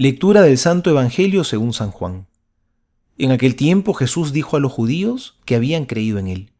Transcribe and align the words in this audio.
Lectura 0.00 0.42
del 0.42 0.58
Santo 0.58 0.90
Evangelio 0.90 1.42
según 1.42 1.72
San 1.72 1.90
Juan. 1.90 2.28
En 3.18 3.32
aquel 3.32 3.56
tiempo 3.56 3.94
Jesús 3.94 4.32
dijo 4.32 4.56
a 4.56 4.60
los 4.60 4.70
judíos 4.70 5.40
que 5.44 5.56
habían 5.56 5.86
creído 5.86 6.20
en 6.20 6.28
él, 6.28 6.52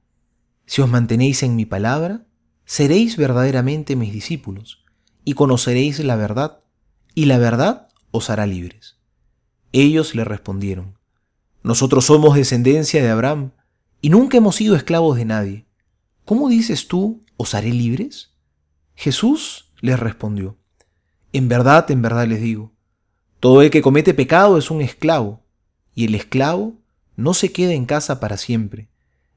Si 0.66 0.82
os 0.82 0.88
mantenéis 0.88 1.44
en 1.44 1.54
mi 1.54 1.64
palabra, 1.64 2.26
seréis 2.64 3.16
verdaderamente 3.16 3.94
mis 3.94 4.12
discípulos, 4.12 4.84
y 5.24 5.34
conoceréis 5.34 6.00
la 6.00 6.16
verdad, 6.16 6.64
y 7.14 7.26
la 7.26 7.38
verdad 7.38 7.86
os 8.10 8.28
hará 8.28 8.44
libres. 8.44 8.98
Ellos 9.70 10.16
le 10.16 10.24
respondieron, 10.24 10.98
Nosotros 11.62 12.06
somos 12.06 12.34
descendencia 12.34 13.00
de 13.00 13.10
Abraham, 13.10 13.52
y 14.00 14.10
nunca 14.10 14.38
hemos 14.38 14.56
sido 14.56 14.74
esclavos 14.74 15.16
de 15.16 15.26
nadie. 15.26 15.66
¿Cómo 16.24 16.48
dices 16.48 16.88
tú, 16.88 17.24
os 17.36 17.54
haré 17.54 17.72
libres? 17.72 18.34
Jesús 18.96 19.70
les 19.80 20.00
respondió, 20.00 20.58
En 21.32 21.46
verdad, 21.46 21.88
en 21.92 22.02
verdad 22.02 22.26
les 22.26 22.42
digo, 22.42 22.72
todo 23.40 23.62
el 23.62 23.70
que 23.70 23.82
comete 23.82 24.14
pecado 24.14 24.58
es 24.58 24.70
un 24.70 24.80
esclavo, 24.80 25.42
y 25.94 26.06
el 26.06 26.14
esclavo 26.14 26.74
no 27.16 27.34
se 27.34 27.52
queda 27.52 27.72
en 27.72 27.86
casa 27.86 28.20
para 28.20 28.36
siempre, 28.36 28.88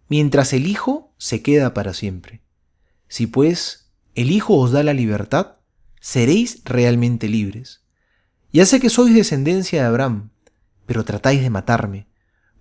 mientras 0.08 0.54
el 0.54 0.68
Hijo 0.68 1.14
se 1.18 1.42
queda 1.42 1.74
para 1.74 1.94
siempre. 1.94 2.42
Si 3.08 3.28
pues 3.28 3.92
el 4.16 4.32
Hijo 4.32 4.58
os 4.58 4.72
da 4.72 4.84
la 4.84 4.94
libertad, 4.94 5.58
seréis 6.00 6.62
realmente 6.66 7.28
libres. 7.28 7.82
Ya 8.52 8.66
sé 8.66 8.80
que 8.80 8.90
sois 8.90 9.14
descendencia 9.14 9.82
de 9.82 9.88
Abraham, 9.88 10.32
pero 10.86 11.06
tratáis 11.06 11.42
de 11.42 11.50
matarme, 11.50 12.08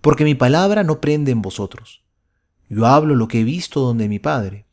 porque 0.01 0.25
mi 0.25 0.35
palabra 0.35 0.85
no 0.85 1.01
prende 1.01 1.33
en 1.33 1.43
vosotros. 1.43 2.05
Yo 2.69 2.87
hablo 2.87 3.15
lo 3.15 3.29
que 3.29 3.41
he 3.41 3.45
visto 3.45 3.81
donde 3.81 4.09
mi 4.09 4.19
Padre, 4.19 4.67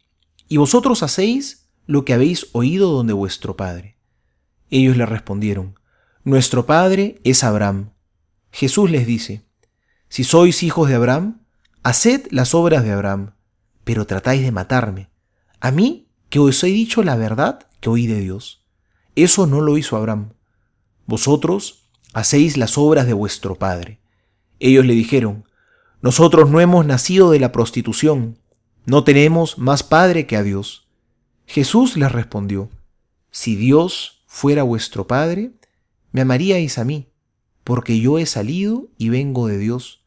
y 0.48 0.58
vosotros 0.58 1.02
hacéis 1.02 1.68
lo 1.86 2.06
que 2.06 2.14
habéis 2.14 2.48
oído 2.52 2.92
donde 2.92 3.14
vuestro 3.14 3.58
Padre. 3.58 3.98
Ellos 4.70 4.98
le 4.98 5.06
respondieron, 5.06 5.80
nuestro 6.28 6.66
padre 6.66 7.22
es 7.24 7.46
Abraham. 7.46 7.92
Jesús 8.52 8.92
les 8.92 9.08
dice, 9.08 9.46
si 10.10 10.26
sois 10.26 10.62
hijos 10.62 10.90
de 10.90 10.96
Abraham, 10.96 11.40
haced 11.84 12.28
las 12.32 12.54
obras 12.54 12.84
de 12.84 12.92
Abraham, 12.92 13.32
pero 13.86 14.06
tratáis 14.06 14.42
de 14.42 14.52
matarme, 14.52 15.10
a 15.62 15.72
mí 15.72 16.10
que 16.30 16.40
os 16.40 16.62
he 16.66 16.68
dicho 16.68 17.02
la 17.02 17.16
verdad 17.16 17.70
que 17.80 17.90
oí 17.90 18.08
de 18.08 18.20
Dios. 18.20 18.62
Eso 19.16 19.48
no 19.48 19.62
lo 19.62 19.78
hizo 19.78 19.96
Abraham. 19.96 20.34
Vosotros 21.06 21.88
hacéis 22.12 22.58
las 22.58 22.78
obras 22.78 23.08
de 23.08 23.14
vuestro 23.14 23.56
padre. 23.56 24.02
Ellos 24.60 24.86
le 24.86 24.96
dijeron, 24.96 25.46
nosotros 26.02 26.50
no 26.50 26.60
hemos 26.60 26.86
nacido 26.86 27.32
de 27.32 27.40
la 27.40 27.54
prostitución, 27.54 28.38
no 28.86 29.06
tenemos 29.06 29.58
más 29.58 29.82
padre 29.82 30.28
que 30.28 30.36
a 30.36 30.44
Dios. 30.44 30.90
Jesús 31.46 31.96
les 31.96 32.12
respondió, 32.12 32.70
si 33.32 33.56
Dios 33.56 34.26
fuera 34.28 34.64
vuestro 34.64 35.08
padre, 35.08 35.54
me 36.12 36.22
amaríais 36.22 36.78
a 36.78 36.84
mí, 36.84 37.10
porque 37.64 38.00
yo 38.00 38.20
he 38.20 38.26
salido 38.26 38.88
y 38.98 39.10
vengo 39.10 39.48
de 39.48 39.58
Dios. 39.58 40.04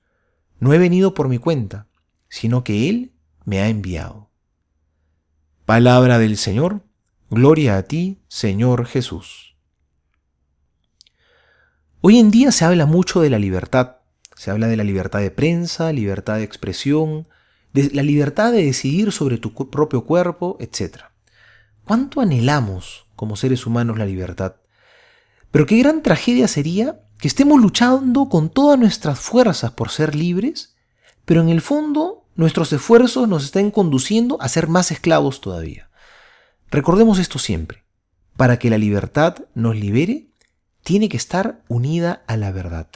No 0.58 0.72
he 0.72 0.78
venido 0.78 1.14
por 1.14 1.28
mi 1.28 1.38
cuenta, 1.38 1.86
sino 2.28 2.64
que 2.64 2.88
Él 2.88 3.12
me 3.44 3.60
ha 3.60 3.68
enviado. 3.68 4.30
Palabra 5.66 6.18
del 6.18 6.36
Señor, 6.36 6.82
gloria 7.30 7.76
a 7.76 7.82
ti, 7.84 8.22
Señor 8.28 8.86
Jesús. 8.86 9.56
Hoy 12.00 12.18
en 12.18 12.30
día 12.30 12.50
se 12.50 12.64
habla 12.64 12.86
mucho 12.86 13.20
de 13.20 13.30
la 13.30 13.38
libertad. 13.38 13.96
Se 14.34 14.50
habla 14.50 14.68
de 14.68 14.76
la 14.76 14.84
libertad 14.84 15.20
de 15.20 15.30
prensa, 15.30 15.92
libertad 15.92 16.36
de 16.36 16.44
expresión, 16.44 17.28
de 17.74 17.90
la 17.92 18.02
libertad 18.02 18.52
de 18.52 18.64
decidir 18.64 19.12
sobre 19.12 19.36
tu 19.36 19.52
propio 19.52 20.06
cuerpo, 20.06 20.56
etc. 20.60 21.04
¿Cuánto 21.84 22.20
anhelamos 22.20 23.06
como 23.16 23.36
seres 23.36 23.66
humanos 23.66 23.98
la 23.98 24.06
libertad? 24.06 24.56
Pero 25.50 25.66
qué 25.66 25.78
gran 25.78 26.02
tragedia 26.02 26.48
sería 26.48 27.00
que 27.18 27.28
estemos 27.28 27.60
luchando 27.60 28.28
con 28.28 28.50
todas 28.50 28.78
nuestras 28.78 29.18
fuerzas 29.18 29.72
por 29.72 29.90
ser 29.90 30.14
libres, 30.14 30.76
pero 31.24 31.42
en 31.42 31.48
el 31.48 31.60
fondo 31.60 32.24
nuestros 32.36 32.72
esfuerzos 32.72 33.28
nos 33.28 33.44
estén 33.44 33.70
conduciendo 33.70 34.40
a 34.40 34.48
ser 34.48 34.68
más 34.68 34.90
esclavos 34.90 35.40
todavía. 35.40 35.90
Recordemos 36.70 37.18
esto 37.18 37.38
siempre. 37.38 37.84
Para 38.36 38.58
que 38.58 38.70
la 38.70 38.78
libertad 38.78 39.36
nos 39.54 39.76
libere, 39.76 40.30
tiene 40.82 41.08
que 41.08 41.16
estar 41.16 41.62
unida 41.68 42.22
a 42.26 42.36
la 42.36 42.52
verdad. 42.52 42.88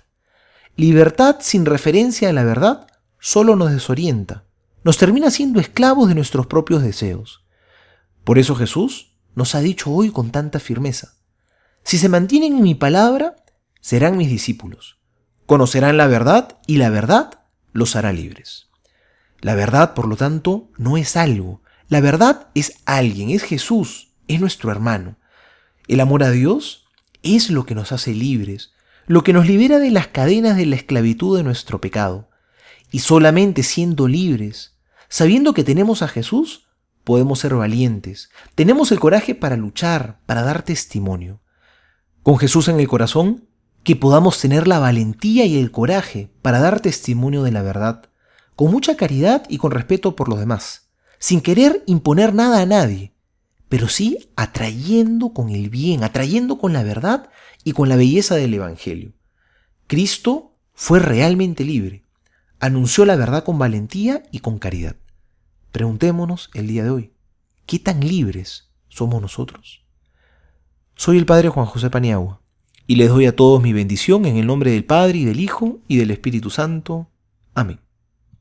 Libertad 0.77 1.37
sin 1.41 1.67
referencia 1.67 2.31
a 2.31 2.33
la 2.33 2.45
verdad 2.45 2.87
solo 3.21 3.56
nos 3.56 3.73
desorienta, 3.73 4.45
nos 4.84 4.99
termina 4.99 5.31
siendo 5.31 5.61
esclavos 5.61 6.09
de 6.09 6.15
nuestros 6.15 6.47
propios 6.47 6.83
deseos. 6.83 7.45
Por 8.25 8.39
eso 8.39 8.55
Jesús 8.55 9.17
nos 9.34 9.55
ha 9.55 9.61
dicho 9.61 9.91
hoy 9.91 10.11
con 10.11 10.31
tanta 10.31 10.61
firmeza, 10.61 11.15
si 11.84 11.99
se 11.99 12.09
mantienen 12.09 12.56
en 12.56 12.62
mi 12.62 12.75
palabra, 12.75 13.37
serán 13.83 14.17
mis 14.17 14.31
discípulos. 14.31 14.99
Conocerán 15.45 15.99
la 15.99 16.06
verdad 16.06 16.59
y 16.67 16.78
la 16.78 16.89
verdad 16.89 17.41
los 17.72 17.95
hará 17.95 18.11
libres. 18.11 18.69
La 19.41 19.55
verdad, 19.55 19.93
por 19.93 20.09
lo 20.09 20.17
tanto, 20.17 20.71
no 20.78 20.97
es 20.97 21.15
algo. 21.17 21.61
La 21.89 22.00
verdad 22.00 22.49
es 22.55 22.78
alguien, 22.87 23.28
es 23.28 23.43
Jesús, 23.43 24.12
es 24.28 24.41
nuestro 24.41 24.71
hermano. 24.71 25.19
El 25.87 26.00
amor 26.00 26.23
a 26.23 26.31
Dios 26.31 26.87
es 27.23 27.50
lo 27.50 27.67
que 27.67 27.75
nos 27.75 27.93
hace 27.93 28.15
libres, 28.15 28.73
lo 29.06 29.23
que 29.23 29.34
nos 29.34 29.47
libera 29.47 29.78
de 29.78 29.91
las 29.91 30.06
cadenas 30.06 30.56
de 30.56 30.65
la 30.65 30.77
esclavitud 30.77 31.37
de 31.37 31.43
nuestro 31.43 31.83
pecado. 31.83 32.31
Y 32.91 33.00
solamente 33.00 33.62
siendo 33.62 34.09
libres, 34.09 34.78
sabiendo 35.11 35.53
que 35.53 35.65
tenemos 35.65 36.00
a 36.00 36.09
Jesús, 36.09 36.67
podemos 37.05 37.41
ser 37.41 37.55
valientes, 37.55 38.31
tenemos 38.55 38.91
el 38.91 39.00
coraje 39.00 39.34
para 39.34 39.56
luchar, 39.56 40.21
para 40.25 40.43
dar 40.43 40.62
testimonio 40.62 41.44
con 42.25 42.39
Jesús 42.39 42.69
en 42.69 42.81
el 42.81 42.89
corazón, 42.89 43.45
que 43.83 43.97
podamos 43.97 44.41
tener 44.41 44.67
la 44.67 44.79
valentía 44.79 45.45
y 45.45 45.59
el 45.59 45.71
coraje 45.71 46.31
para 46.41 46.59
dar 46.59 46.81
testimonio 46.81 47.43
de 47.43 47.53
la 47.53 47.61
verdad, 47.61 48.09
con 48.57 48.71
mucha 48.71 48.97
caridad 48.97 49.45
y 49.51 49.59
con 49.59 49.71
respeto 49.71 50.17
por 50.17 50.31
los 50.31 50.39
demás, 50.39 50.89
sin 51.19 51.43
querer 51.43 51.85
imponer 51.87 52.33
nada 52.33 52.62
a 52.62 52.67
nadie, 52.67 53.12
pero 53.69 53.89
sí 53.89 54.31
atrayendo 54.37 55.35
con 55.35 55.51
el 55.51 55.69
bien, 55.69 56.03
atrayendo 56.03 56.57
con 56.57 56.73
la 56.73 56.83
verdad 56.83 57.29
y 57.62 57.73
con 57.73 57.91
la 57.91 57.97
belleza 57.97 58.37
del 58.37 58.55
Evangelio. 58.55 59.12
Cristo 59.87 60.56
fue 60.73 61.01
realmente 61.01 61.62
libre, 61.62 62.05
anunció 62.59 63.05
la 63.05 63.17
verdad 63.17 63.45
con 63.45 63.59
valentía 63.59 64.23
y 64.33 64.39
con 64.39 64.59
caridad. 64.59 64.97
Preguntémonos 65.73 66.49
el 66.55 66.69
día 66.69 66.85
de 66.85 66.91
hoy, 66.91 67.12
¿qué 67.67 67.79
tan 67.79 68.01
libres 68.01 68.71
somos 68.89 69.21
nosotros? 69.21 69.84
Soy 70.97 71.19
el 71.19 71.27
Padre 71.27 71.49
Juan 71.49 71.66
José 71.66 71.91
Paniagua 71.91 72.41
y 72.87 72.94
les 72.97 73.09
doy 73.09 73.27
a 73.27 73.34
todos 73.34 73.60
mi 73.60 73.72
bendición 73.72 74.27
en 74.27 74.37
el 74.37 74.47
nombre 74.47 74.71
del 74.71 74.84
Padre 74.84 75.19
y 75.19 75.25
del 75.25 75.41
Hijo 75.41 75.81
y 75.88 75.97
del 75.97 76.10
Espíritu 76.12 76.50
Santo. 76.50 77.09
Amén. 77.55 77.84